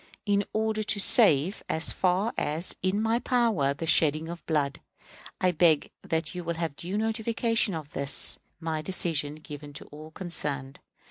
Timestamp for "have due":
6.55-6.97